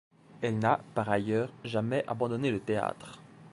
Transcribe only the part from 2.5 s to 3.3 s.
théâtre.